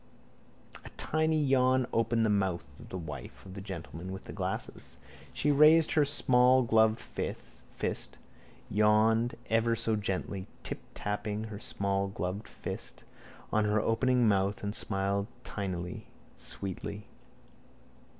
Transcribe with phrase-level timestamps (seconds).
[0.83, 4.97] A tiny yawn opened the mouth of the wife of the gentleman with the glasses.
[5.31, 8.17] She raised her small gloved fist,
[8.67, 13.03] yawned ever so gently, tiptapping her small gloved fist
[13.53, 17.05] on her opening mouth and smiled tinily, sweetly.